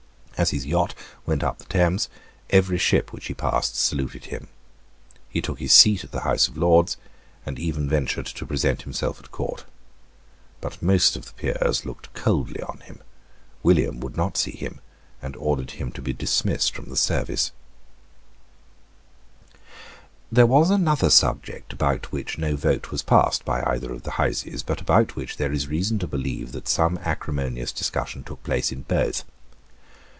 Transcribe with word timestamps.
As 0.37 0.49
his 0.49 0.65
yacht 0.65 0.95
went 1.27 1.43
up 1.43 1.59
the 1.59 1.65
Thames, 1.65 2.09
every 2.49 2.79
ship 2.79 3.13
which 3.13 3.27
he 3.27 3.33
passed 3.35 3.75
saluted 3.75 4.25
him. 4.25 4.47
He 5.29 5.39
took 5.39 5.59
his 5.59 5.71
seat 5.71 6.03
in 6.03 6.09
the 6.11 6.21
House 6.21 6.47
of 6.47 6.57
Lords, 6.57 6.97
and 7.45 7.59
even 7.59 7.87
ventured 7.87 8.25
to 8.25 8.45
present 8.47 8.81
himself 8.81 9.19
at 9.19 9.29
court. 9.31 9.65
But 10.59 10.81
most 10.81 11.15
of 11.15 11.27
the 11.27 11.33
peers 11.33 11.85
looked 11.85 12.11
coldly 12.15 12.59
on 12.63 12.79
him; 12.79 13.03
William 13.61 13.99
would 13.99 14.17
not 14.17 14.35
see 14.35 14.49
him, 14.49 14.81
and 15.21 15.35
ordered 15.35 15.69
him 15.77 15.91
to 15.91 16.01
be 16.01 16.11
dismissed 16.11 16.73
from 16.73 16.85
the 16.85 16.97
service, 16.97 17.51
There 20.31 20.47
was 20.47 20.71
another 20.71 21.11
subject 21.11 21.71
about 21.71 22.11
which 22.11 22.39
no 22.39 22.55
vote 22.55 22.89
was 22.89 23.03
passed 23.03 23.45
by 23.45 23.61
either 23.61 23.93
of 23.93 24.01
the 24.01 24.11
Houses, 24.17 24.63
but 24.63 24.81
about 24.81 25.15
which 25.15 25.37
there 25.37 25.51
is 25.53 25.67
reason 25.67 25.99
to 25.99 26.07
believe 26.07 26.51
that 26.53 26.67
some 26.67 26.97
acrimonious 27.03 27.71
discussion 27.71 28.23
took 28.23 28.41
place 28.41 28.71
in 28.71 28.81
both. 28.81 29.23